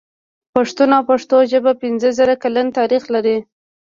[0.55, 3.37] پښتون او پښتو ژبه پنځه زره کلن تاريخ لري.